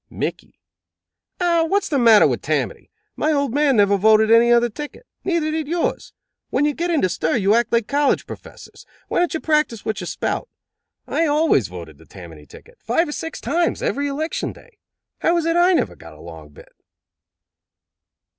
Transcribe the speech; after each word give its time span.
Mickey: 0.09 0.59
"Ah, 1.39 1.63
wat's 1.69 1.87
the 1.87 1.99
matter 1.99 2.25
wid 2.25 2.41
Tammany? 2.41 2.89
My 3.15 3.31
old 3.31 3.53
man 3.53 3.77
never 3.77 3.97
voted 3.97 4.31
any 4.31 4.51
other 4.51 4.67
ticket. 4.67 5.05
Neither 5.23 5.51
did 5.51 5.67
yours. 5.67 6.11
When 6.49 6.65
you 6.65 6.73
get 6.73 6.89
into 6.89 7.07
stir 7.07 7.35
you 7.35 7.53
act 7.53 7.71
like 7.71 7.85
college 7.87 8.25
professors. 8.25 8.87
Why 9.09 9.19
don't 9.19 9.35
you 9.35 9.39
practice 9.39 9.85
what 9.85 10.01
you 10.01 10.07
spout? 10.07 10.49
I 11.05 11.27
always 11.27 11.67
voted 11.67 11.99
the 11.99 12.07
Tammany 12.07 12.47
ticket 12.47 12.79
five 12.81 13.09
or 13.09 13.11
six 13.11 13.39
times 13.39 13.83
every 13.83 14.07
election 14.07 14.53
day. 14.53 14.79
How 15.19 15.37
is 15.37 15.45
it 15.45 15.55
I 15.55 15.73
never 15.73 15.95
got 15.95 16.15
a 16.15 16.19
long 16.19 16.49
bit?" 16.49 16.73